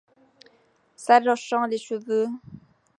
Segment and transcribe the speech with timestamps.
[0.95, 2.25] S’arrachant les cheveux.